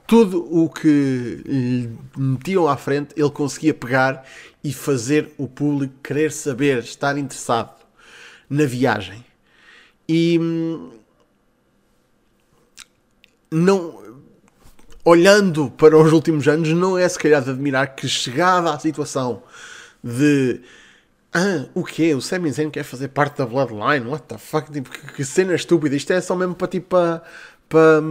Tudo 0.05 0.45
o 0.53 0.69
que 0.69 1.41
lhe 1.45 1.97
metiam 2.15 2.67
à 2.67 2.77
frente, 2.77 3.13
ele 3.17 3.31
conseguia 3.31 3.73
pegar 3.73 4.25
e 4.63 4.71
fazer 4.71 5.33
o 5.37 5.47
público 5.47 5.93
querer 6.03 6.31
saber, 6.31 6.79
estar 6.79 7.17
interessado 7.17 7.73
na 8.49 8.65
viagem. 8.65 9.25
E 10.07 10.37
hum, 10.39 10.91
não 13.51 14.01
olhando 15.03 15.71
para 15.71 15.97
os 15.97 16.11
últimos 16.11 16.47
anos, 16.47 16.69
não 16.69 16.97
é 16.97 17.07
se 17.07 17.17
calhar 17.17 17.41
de 17.41 17.49
admirar 17.49 17.95
que 17.95 18.07
chegada 18.07 18.71
à 18.71 18.79
situação 18.79 19.41
de 20.03 20.61
ah, 21.33 21.65
o 21.73 21.83
quê? 21.83 22.13
O 22.13 22.21
Sami 22.21 22.51
Zayn 22.51 22.69
quer 22.69 22.83
fazer 22.83 23.07
parte 23.07 23.37
da 23.37 23.45
Bloodline? 23.45 24.05
What 24.05 24.25
the 24.27 24.37
fuck? 24.37 24.71
Tipo, 24.71 24.89
que, 24.89 25.13
que 25.13 25.23
cena 25.23 25.55
estúpida. 25.55 25.95
Isto 25.95 26.11
é 26.11 26.19
só 26.21 26.35
mesmo 26.35 26.55
para 26.55 26.67
tipo 26.67 26.89
para. 26.89 27.23
para 27.69 28.01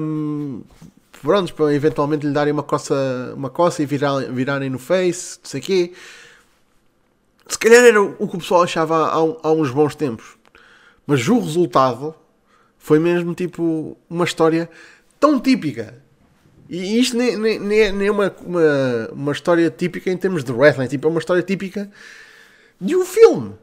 pronto, 1.23 1.55
para 1.55 1.75
eventualmente 1.75 2.27
lhe 2.27 2.33
darem 2.33 2.53
uma 2.53 2.63
coça, 2.63 2.95
uma 3.37 3.51
coça 3.51 3.83
e 3.83 3.87
virar, 3.87 4.21
virarem 4.33 4.71
no 4.71 4.79
face, 4.79 5.39
não 5.43 5.51
sei 5.51 5.61
quê. 5.61 5.93
Se 7.47 7.59
calhar 7.59 7.85
era 7.85 8.01
o 8.01 8.29
que 8.29 8.37
o 8.37 8.39
pessoal 8.39 8.63
achava 8.63 9.09
há, 9.09 9.17
há 9.17 9.53
uns 9.53 9.71
bons 9.71 9.95
tempos. 9.95 10.40
Mas 11.11 11.27
o 11.27 11.41
resultado 11.41 12.15
foi 12.79 13.01
mesmo 13.01 13.35
tipo 13.35 13.99
uma 14.09 14.25
história 14.25 14.71
tão 15.19 15.41
típica. 15.41 16.01
E 16.69 17.01
isto 17.01 17.17
nem, 17.17 17.37
nem, 17.37 17.59
nem 17.59 18.07
é 18.07 18.11
uma, 18.13 18.33
uma, 18.47 19.09
uma 19.11 19.33
história 19.33 19.69
típica 19.73 20.09
em 20.09 20.17
termos 20.17 20.45
de 20.45 20.53
wrestling. 20.53 20.87
Tipo, 20.87 21.09
é 21.09 21.11
uma 21.11 21.19
história 21.19 21.43
típica 21.43 21.91
de 22.81 22.95
um 22.95 23.05
filme. 23.05 23.55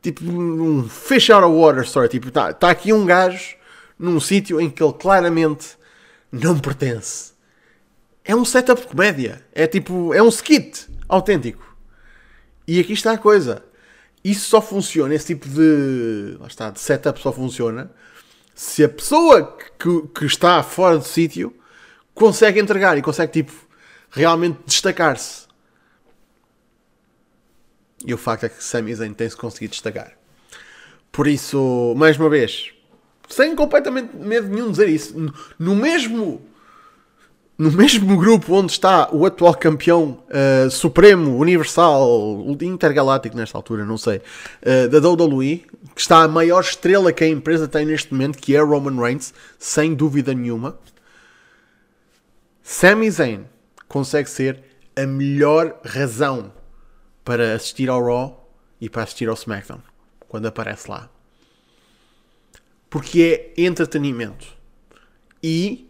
Tipo, 0.00 0.30
um 0.30 0.88
fish 0.88 1.28
out 1.28 1.44
of 1.44 1.56
water 1.56 1.82
story. 1.82 2.08
Tipo, 2.08 2.28
está 2.28 2.52
tá 2.52 2.70
aqui 2.70 2.92
um 2.92 3.04
gajo 3.04 3.56
num 3.98 4.20
sítio 4.20 4.60
em 4.60 4.70
que 4.70 4.80
ele 4.80 4.92
claramente 4.92 5.76
não 6.30 6.56
pertence. 6.56 7.32
É 8.24 8.36
um 8.36 8.44
setup 8.44 8.82
de 8.82 8.86
comédia. 8.86 9.44
É 9.52 9.66
tipo, 9.66 10.14
é 10.14 10.22
um 10.22 10.28
skit 10.28 10.86
autêntico. 11.08 11.76
E 12.64 12.78
aqui 12.78 12.92
está 12.92 13.10
a 13.10 13.18
coisa. 13.18 13.64
Isso 14.26 14.48
só 14.48 14.60
funciona, 14.60 15.14
esse 15.14 15.26
tipo 15.26 15.48
de, 15.48 16.36
lá 16.40 16.48
está, 16.48 16.68
de 16.68 16.80
setup 16.80 17.20
só 17.20 17.32
funciona 17.32 17.92
se 18.56 18.82
a 18.82 18.88
pessoa 18.88 19.56
que, 19.78 20.02
que 20.12 20.24
está 20.24 20.60
fora 20.64 20.98
do 20.98 21.04
sítio 21.04 21.56
consegue 22.12 22.58
entregar 22.58 22.98
e 22.98 23.02
consegue 23.02 23.30
tipo 23.30 23.52
realmente 24.10 24.58
destacar-se. 24.66 25.46
E 28.04 28.12
o 28.12 28.18
facto 28.18 28.46
é 28.46 28.48
que 28.48 28.64
Sami 28.64 28.92
Zayn 28.96 29.14
tem-se 29.14 29.36
conseguido 29.36 29.70
destacar. 29.70 30.18
Por 31.12 31.28
isso, 31.28 31.94
mais 31.96 32.18
uma 32.18 32.28
vez, 32.28 32.72
sem 33.28 33.54
completamente 33.54 34.16
medo 34.16 34.48
nenhum 34.48 34.72
dizer 34.72 34.88
isso, 34.88 35.14
no 35.56 35.76
mesmo 35.76 36.44
no 37.58 37.72
mesmo 37.72 38.16
grupo 38.16 38.54
onde 38.54 38.72
está 38.72 39.08
o 39.12 39.24
atual 39.24 39.54
campeão 39.54 40.22
uh, 40.28 40.70
supremo, 40.70 41.38
universal, 41.38 42.44
intergaláctico 42.60 43.36
nesta 43.36 43.56
altura, 43.56 43.84
não 43.84 43.96
sei, 43.96 44.20
uh, 44.62 44.88
da 44.88 44.98
WWE, 45.08 45.64
que 45.94 46.00
está 46.00 46.22
a 46.22 46.28
maior 46.28 46.60
estrela 46.60 47.12
que 47.12 47.24
a 47.24 47.28
empresa 47.28 47.66
tem 47.66 47.86
neste 47.86 48.12
momento, 48.12 48.38
que 48.38 48.54
é 48.54 48.60
Roman 48.60 49.00
Reigns, 49.00 49.32
sem 49.58 49.94
dúvida 49.94 50.34
nenhuma. 50.34 50.78
Sami 52.62 53.10
Zayn 53.10 53.44
consegue 53.88 54.28
ser 54.28 54.62
a 54.94 55.06
melhor 55.06 55.78
razão 55.84 56.52
para 57.24 57.54
assistir 57.54 57.88
ao 57.88 58.04
Raw 58.04 58.50
e 58.80 58.90
para 58.90 59.02
assistir 59.02 59.28
ao 59.28 59.34
SmackDown 59.34 59.80
quando 60.28 60.46
aparece 60.46 60.90
lá. 60.90 61.08
Porque 62.90 63.54
é 63.56 63.62
entretenimento. 63.62 64.46
E, 65.42 65.85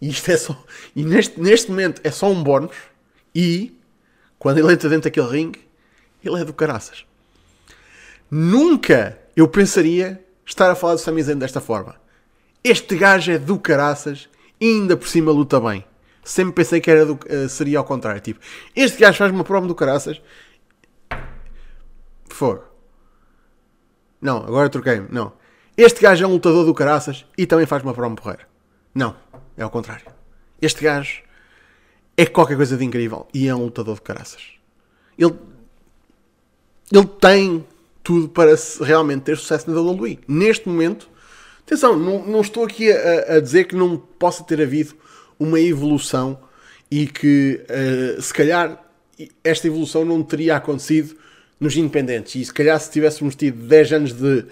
e 0.00 0.08
isto 0.08 0.30
é 0.30 0.36
só. 0.36 0.64
E 0.94 1.04
neste, 1.04 1.40
neste 1.40 1.70
momento 1.70 2.00
é 2.04 2.10
só 2.10 2.30
um 2.30 2.42
bónus. 2.42 2.76
E 3.34 3.78
quando 4.38 4.58
ele 4.58 4.72
entra 4.72 4.88
dentro 4.88 5.04
daquele 5.04 5.28
ringue, 5.28 5.60
ele 6.24 6.40
é 6.40 6.44
do 6.44 6.52
caraças. 6.52 7.04
Nunca 8.30 9.18
eu 9.36 9.46
pensaria 9.48 10.24
estar 10.44 10.70
a 10.70 10.74
falar 10.74 10.94
do 10.94 11.00
Sami 11.00 11.22
Zayn 11.22 11.38
desta 11.38 11.60
forma. 11.60 11.96
Este 12.62 12.96
gajo 12.96 13.32
é 13.32 13.38
do 13.38 13.58
caraças 13.58 14.28
e 14.60 14.66
ainda 14.66 14.96
por 14.96 15.08
cima 15.08 15.30
luta 15.30 15.60
bem. 15.60 15.84
Sempre 16.24 16.54
pensei 16.54 16.80
que 16.80 16.90
era 16.90 17.06
do, 17.06 17.14
uh, 17.14 17.48
seria 17.48 17.78
ao 17.78 17.84
contrário. 17.84 18.20
Tipo, 18.20 18.40
este 18.74 18.98
gajo 18.98 19.18
faz 19.18 19.30
uma 19.30 19.44
prova 19.44 19.66
do 19.66 19.74
caraças 19.74 20.20
Fogo. 22.36 22.64
Não, 24.20 24.38
agora 24.38 24.68
troquei-me. 24.68 25.08
Não. 25.10 25.32
Este 25.76 26.02
gajo 26.02 26.24
é 26.24 26.26
um 26.26 26.32
lutador 26.32 26.66
do 26.66 26.74
caraças 26.74 27.24
e 27.36 27.46
também 27.46 27.64
faz 27.64 27.82
uma 27.82 27.94
promo 27.94 28.16
porreira. 28.16 28.46
Não, 28.94 29.16
é 29.56 29.62
ao 29.62 29.70
contrário. 29.70 30.06
Este 30.60 30.82
gajo 30.82 31.22
é 32.16 32.26
qualquer 32.26 32.56
coisa 32.56 32.76
de 32.76 32.84
incrível 32.84 33.26
e 33.32 33.48
é 33.48 33.54
um 33.54 33.64
lutador 33.64 33.96
de 33.96 34.02
caraças. 34.02 34.42
Ele, 35.18 35.34
ele 36.92 37.06
tem 37.20 37.64
tudo 38.02 38.28
para 38.28 38.54
realmente 38.80 39.22
ter 39.22 39.36
sucesso 39.36 39.70
na 39.70 39.80
WWE. 39.80 40.18
Neste 40.28 40.68
momento, 40.68 41.08
atenção, 41.60 41.98
não, 41.98 42.24
não 42.24 42.40
estou 42.40 42.64
aqui 42.64 42.90
a, 42.90 43.36
a, 43.36 43.40
dizer 43.40 43.64
que 43.64 43.74
não 43.74 43.96
possa 43.98 44.44
ter 44.44 44.60
havido 44.62 44.94
uma 45.38 45.60
evolução 45.60 46.38
e 46.90 47.06
que 47.06 47.60
uh, 47.68 48.22
se 48.22 48.32
calhar 48.32 48.82
esta 49.42 49.66
evolução 49.66 50.04
não 50.04 50.22
teria 50.22 50.56
acontecido 50.56 51.16
nos 51.58 51.76
independentes. 51.76 52.34
E 52.36 52.44
se 52.44 52.52
calhar 52.52 52.78
se 52.78 52.90
tivéssemos 52.90 53.34
tido 53.34 53.66
10 53.66 53.92
anos 53.92 54.12
de. 54.12 54.44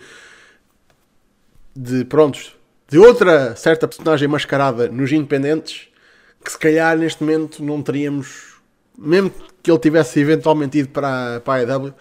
de 1.76 2.04
prontos. 2.04 2.56
De 2.88 2.98
outra 2.98 3.56
certa 3.56 3.88
personagem 3.88 4.28
mascarada 4.28 4.88
nos 4.88 5.10
independentes, 5.12 5.88
que 6.44 6.52
se 6.52 6.58
calhar 6.58 6.96
neste 6.96 7.22
momento 7.22 7.62
não 7.62 7.82
teríamos. 7.82 8.54
mesmo 8.96 9.32
que 9.62 9.70
ele 9.70 9.78
tivesse 9.78 10.20
eventualmente 10.20 10.78
ido 10.78 10.90
para, 10.90 11.40
para 11.40 11.72
a 11.72 11.74
AEW, 11.74 11.94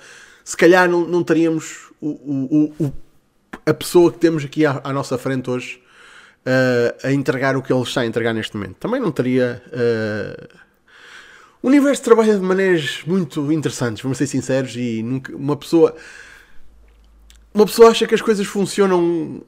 se 0.43 0.57
calhar 0.57 0.89
não, 0.89 1.07
não 1.07 1.23
teríamos 1.23 1.91
o, 2.01 2.09
o, 2.09 2.73
o, 2.85 2.93
a 3.65 3.73
pessoa 3.73 4.11
que 4.11 4.17
temos 4.17 4.43
aqui 4.43 4.65
à, 4.65 4.81
à 4.83 4.91
nossa 4.91 5.17
frente 5.17 5.49
hoje 5.49 5.81
uh, 6.45 7.07
a 7.07 7.11
entregar 7.11 7.55
o 7.55 7.61
que 7.61 7.71
ele 7.71 7.81
está 7.81 8.01
a 8.01 8.05
entregar 8.05 8.33
neste 8.33 8.55
momento. 8.55 8.75
Também 8.75 8.99
não 8.99 9.11
teria. 9.11 9.63
Uh, 9.67 10.63
o 11.61 11.67
universo 11.67 12.03
trabalha 12.03 12.35
de 12.35 12.41
maneiras 12.41 13.01
muito 13.07 13.51
interessantes, 13.51 14.03
vamos 14.03 14.17
ser 14.17 14.27
sinceros, 14.27 14.75
e 14.75 15.01
nunca, 15.01 15.33
uma 15.35 15.55
pessoa. 15.55 15.95
Uma 17.53 17.65
pessoa 17.65 17.89
acha 17.89 18.07
que 18.07 18.15
as 18.15 18.21
coisas 18.21 18.45
funcionam 18.47 19.43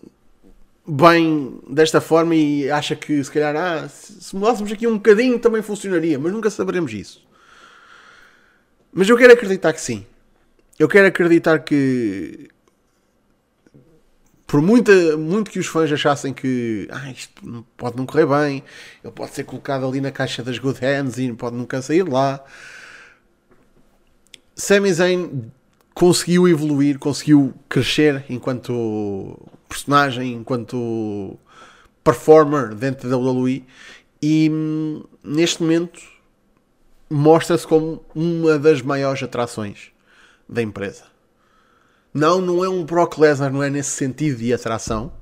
bem 0.88 1.60
desta 1.70 2.00
forma 2.00 2.36
e 2.36 2.70
acha 2.70 2.96
que 2.96 3.24
se 3.24 3.32
calhar 3.32 3.56
ah, 3.56 3.88
se 3.88 4.36
mudássemos 4.36 4.72
aqui 4.72 4.86
um 4.88 4.96
bocadinho 4.96 5.40
também 5.40 5.62
funcionaria, 5.62 6.20
mas 6.20 6.32
nunca 6.32 6.50
saberemos 6.50 6.94
isso. 6.94 7.26
Mas 8.94 9.10
eu 9.10 9.18
quero 9.18 9.34
acreditar 9.34 9.74
que 9.74 9.82
sim. 9.82 10.06
Eu 10.78 10.88
quero 10.88 11.08
acreditar 11.08 11.60
que 11.60 12.50
por 14.46 14.62
muita, 14.62 15.18
muito 15.18 15.50
que 15.50 15.60
os 15.60 15.66
fãs 15.66 15.92
achassem 15.92 16.34
que 16.34 16.88
ah, 16.92 17.12
isto 17.12 17.66
pode 17.76 17.98
não 17.98 18.06
correr 18.06 18.28
bem, 18.28 18.64
ele 19.04 19.14
pode 19.14 19.32
ser 19.32 19.44
colocado 19.44 19.86
ali 19.88 20.00
na 20.00 20.12
caixa 20.12 20.44
das 20.44 20.60
good 20.60 20.80
hands 20.80 21.18
e 21.18 21.34
pode 21.34 21.56
nunca 21.56 21.82
sair 21.82 22.08
lá. 22.08 22.44
Sami 24.56 24.94
Zayn 24.94 25.52
conseguiu 25.96 26.46
evoluir, 26.48 27.00
conseguiu 27.00 27.54
crescer 27.70 28.26
enquanto 28.30 29.40
personagem, 29.68 30.34
enquanto 30.34 31.40
performer 32.04 32.76
dentro 32.76 33.10
da 33.10 33.18
WWE 33.18 33.66
e 34.22 34.50
hum, 34.52 35.04
neste 35.24 35.64
momento 35.64 36.00
mostra-se 37.10 37.66
como 37.66 38.04
uma 38.14 38.60
das 38.60 38.82
maiores 38.82 39.24
atrações 39.24 39.92
da 40.48 40.62
empresa. 40.62 41.06
Não, 42.14 42.42
não 42.42 42.64
é 42.64 42.70
um 42.70 42.84
Brock 42.84 43.18
Lesnar, 43.18 43.52
não 43.52 43.64
é 43.64 43.70
nesse 43.70 43.92
sentido 43.92 44.38
de 44.38 44.54
atração, 44.54 45.14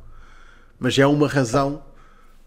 mas 0.80 0.98
é 0.98 1.06
uma 1.06 1.28
razão 1.28 1.84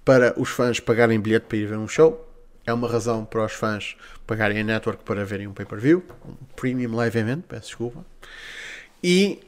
para 0.04 0.35
os 0.38 0.49
fãs 0.49 0.80
pagarem 0.80 1.21
bilhete 1.21 1.47
para 1.47 1.59
ir 1.59 1.66
ver 1.66 1.78
um 1.78 1.88
show, 1.88 2.25
é 2.66 2.73
uma 2.73 2.88
razão 2.88 3.25
para 3.25 3.44
os 3.44 3.52
fãs 3.52 3.96
pagarem 4.26 4.61
a 4.61 4.64
network 4.64 5.04
para 5.04 5.25
verem 5.25 5.46
um 5.46 5.52
pay-per-view, 5.52 6.04
um 6.28 6.35
premium 6.56 6.94
live 6.96 7.18
event, 7.18 7.42
peço 7.49 7.68
desculpa. 7.68 8.04
E 9.02 9.40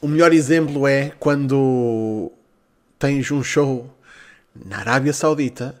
o 0.00 0.08
melhor 0.08 0.32
exemplo 0.32 0.86
é 0.86 1.12
quando 1.20 2.32
tens 2.98 3.30
um 3.30 3.42
show 3.42 3.96
na 4.54 4.78
Arábia 4.78 5.12
Saudita 5.12 5.80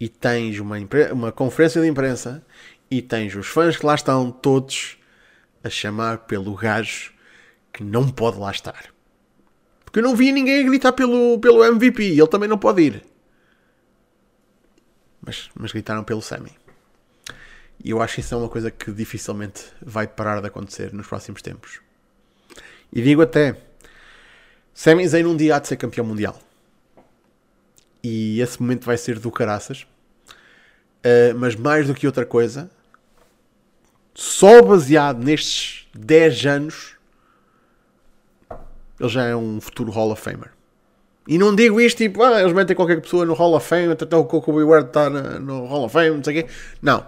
e 0.00 0.08
tens 0.08 0.58
uma, 0.58 0.76
uma 1.12 1.32
conferência 1.32 1.80
de 1.80 1.86
imprensa 1.86 2.44
e 2.90 3.00
tens 3.00 3.34
os 3.36 3.46
fãs 3.46 3.76
que 3.76 3.86
lá 3.86 3.94
estão 3.94 4.30
todos 4.30 4.98
a 5.62 5.70
chamar 5.70 6.18
pelo 6.18 6.54
gajo 6.54 7.12
que 7.72 7.82
não 7.82 8.08
pode 8.08 8.38
lá 8.38 8.50
estar. 8.50 8.84
Porque 9.84 10.00
eu 10.00 10.02
não 10.02 10.16
vi 10.16 10.32
ninguém 10.32 10.60
a 10.60 10.66
gritar 10.66 10.92
pelo, 10.92 11.38
pelo 11.38 11.64
MVP. 11.64 12.02
Ele 12.02 12.26
também 12.26 12.48
não 12.48 12.58
pode 12.58 12.82
ir. 12.82 13.13
Mas, 15.24 15.50
mas 15.54 15.72
gritaram 15.72 16.04
pelo 16.04 16.20
Sammy. 16.20 16.52
E 17.82 17.90
eu 17.90 18.00
acho 18.00 18.14
que 18.14 18.20
isso 18.20 18.34
é 18.34 18.38
uma 18.38 18.48
coisa 18.48 18.70
que 18.70 18.92
dificilmente 18.92 19.64
vai 19.80 20.06
parar 20.06 20.40
de 20.40 20.46
acontecer 20.46 20.92
nos 20.92 21.06
próximos 21.06 21.42
tempos. 21.42 21.80
E 22.92 23.02
digo 23.02 23.22
até: 23.22 23.56
Sammy 24.72 25.06
Zayn 25.06 25.26
um 25.26 25.36
dia 25.36 25.56
há 25.56 25.58
de 25.58 25.68
ser 25.68 25.76
campeão 25.76 26.06
mundial. 26.06 26.38
E 28.02 28.40
esse 28.40 28.60
momento 28.60 28.84
vai 28.84 28.98
ser 28.98 29.18
do 29.18 29.30
caraças. 29.30 29.86
Uh, 31.04 31.36
mas 31.36 31.54
mais 31.54 31.86
do 31.86 31.94
que 31.94 32.06
outra 32.06 32.24
coisa, 32.24 32.70
só 34.14 34.62
baseado 34.62 35.22
nestes 35.22 35.86
10 35.94 36.46
anos 36.46 36.96
ele 38.98 39.08
já 39.08 39.24
é 39.24 39.36
um 39.36 39.60
futuro 39.60 39.90
Hall 39.90 40.10
of 40.12 40.22
Famer. 40.22 40.53
E 41.26 41.38
não 41.38 41.54
digo 41.54 41.80
isto 41.80 41.98
tipo, 41.98 42.22
ah, 42.22 42.40
eles 42.40 42.52
metem 42.52 42.76
qualquer 42.76 43.00
pessoa 43.00 43.24
no 43.24 43.32
Hall 43.32 43.54
of 43.54 43.66
Fame, 43.66 43.92
até 43.92 44.14
o 44.14 44.24
Coco 44.24 44.52
Beware 44.52 44.84
está 44.84 45.08
no 45.08 45.64
Hall 45.64 45.84
of 45.84 45.92
Fame, 45.92 46.16
não 46.16 46.24
sei 46.24 46.40
o 46.40 46.44
quê. 46.44 46.50
Não. 46.82 47.06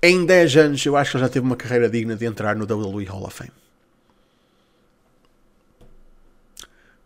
Em 0.00 0.24
10 0.24 0.56
anos 0.56 0.86
eu 0.86 0.96
acho 0.96 1.10
que 1.10 1.16
ele 1.16 1.24
já 1.24 1.28
teve 1.28 1.44
uma 1.44 1.56
carreira 1.56 1.90
digna 1.90 2.14
de 2.14 2.24
entrar 2.24 2.54
no 2.54 2.64
WWE 2.64 3.04
Hall 3.06 3.24
of 3.24 3.34
Fame. 3.34 3.50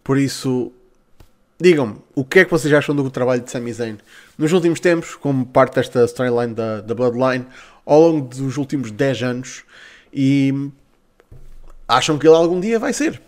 Por 0.04 0.18
isso, 0.18 0.72
digam-me, 1.58 1.96
o 2.14 2.24
que 2.24 2.40
é 2.40 2.44
que 2.44 2.50
vocês 2.50 2.72
acham 2.74 2.94
do 2.94 3.10
trabalho 3.10 3.40
de 3.40 3.50
Sami 3.50 3.72
Zayn 3.72 3.96
nos 4.36 4.52
últimos 4.52 4.78
tempos, 4.80 5.14
como 5.14 5.46
parte 5.46 5.76
desta 5.76 6.04
storyline 6.04 6.52
da, 6.52 6.82
da 6.82 6.94
Bloodline, 6.94 7.46
ao 7.86 8.00
longo 8.00 8.28
dos 8.28 8.58
últimos 8.58 8.90
10 8.90 9.22
anos, 9.22 9.64
e 10.12 10.70
acham 11.88 12.18
que 12.18 12.26
ele 12.26 12.36
algum 12.36 12.60
dia 12.60 12.78
vai 12.78 12.92
ser 12.92 13.22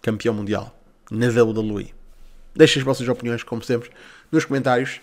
campeão 0.00 0.34
mundial 0.34 0.81
na 1.12 1.28
WWE. 1.28 1.92
Deixem 2.54 2.80
as 2.80 2.84
vossas 2.84 3.08
opiniões, 3.08 3.42
como 3.42 3.62
sempre, 3.62 3.90
nos 4.30 4.44
comentários. 4.44 5.00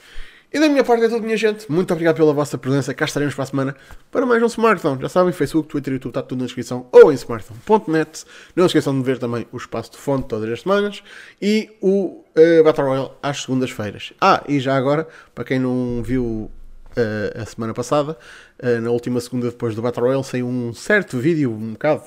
E 0.51 0.59
da 0.59 0.67
minha 0.67 0.83
parte 0.83 1.03
é 1.03 1.09
tudo, 1.09 1.21
minha 1.21 1.37
gente. 1.37 1.71
Muito 1.71 1.91
obrigado 1.93 2.15
pela 2.15 2.33
vossa 2.33 2.57
presença. 2.57 2.91
Cá 2.91 3.05
estaremos 3.05 3.35
para 3.35 3.43
a 3.43 3.47
semana 3.47 3.75
para 4.11 4.25
mais 4.25 4.41
um 4.41 4.47
Smartphone. 4.47 4.99
Já 4.99 5.07
sabem, 5.07 5.31
Facebook, 5.31 5.69
Twitter, 5.69 5.93
YouTube, 5.93 6.09
está 6.09 6.23
tudo 6.23 6.39
na 6.39 6.45
descrição 6.45 6.87
ou 6.91 7.11
em 7.11 7.15
smartphone.net. 7.15 8.25
Não 8.55 8.63
se 8.63 8.69
esqueçam 8.69 8.97
de 8.97 9.05
ver 9.05 9.19
também 9.19 9.47
o 9.51 9.57
espaço 9.57 9.91
de 9.91 9.97
fonte 9.97 10.27
todas 10.27 10.49
as 10.49 10.61
semanas 10.61 11.03
e 11.39 11.69
o 11.79 12.23
uh, 12.35 12.63
Battle 12.63 12.87
Royale 12.87 13.11
às 13.21 13.43
segundas-feiras. 13.43 14.11
Ah, 14.19 14.43
e 14.47 14.59
já 14.59 14.75
agora, 14.75 15.07
para 15.35 15.43
quem 15.43 15.59
não 15.59 16.01
viu 16.01 16.49
uh, 16.97 17.41
a 17.41 17.45
semana 17.45 17.73
passada, 17.75 18.17
uh, 18.63 18.81
na 18.81 18.89
última 18.89 19.21
segunda 19.21 19.51
depois 19.51 19.75
do 19.75 19.83
Battle 19.83 20.07
Royale, 20.07 20.23
saiu 20.23 20.47
um 20.47 20.73
certo 20.73 21.19
vídeo, 21.19 21.51
um 21.51 21.73
bocado 21.73 22.05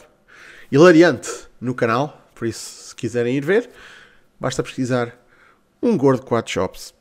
hilariante 0.73 1.31
no 1.61 1.77
canal, 1.77 2.29
por 2.35 2.49
isso, 2.49 2.82
se 2.92 2.96
quiserem 2.96 3.37
ir 3.37 3.44
ver, 3.44 3.68
basta 4.38 4.62
pesquisar 4.62 5.18
um 5.83 5.96
gordo 5.96 6.24
4 6.24 6.52
shops. 6.52 6.94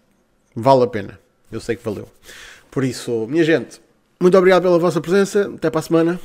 Vale 0.55 0.83
a 0.83 0.87
pena. 0.87 1.19
Eu 1.51 1.59
sei 1.59 1.75
que 1.75 1.83
valeu. 1.83 2.09
Por 2.69 2.83
isso, 2.83 3.27
minha 3.27 3.43
gente, 3.43 3.81
muito 4.19 4.37
obrigado 4.37 4.63
pela 4.63 4.79
vossa 4.79 4.99
presença. 4.99 5.51
Até 5.55 5.69
para 5.69 5.79
a 5.79 5.83
semana. 5.83 6.19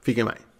Fiquem 0.00 0.24
bem. 0.24 0.51